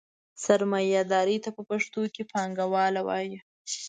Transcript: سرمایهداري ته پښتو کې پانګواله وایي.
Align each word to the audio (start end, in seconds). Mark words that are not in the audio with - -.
سرمایهداري 0.43 1.37
ته 1.43 1.49
پښتو 1.69 2.01
کې 2.13 2.23
پانګواله 2.31 3.01
وایي. 3.07 3.37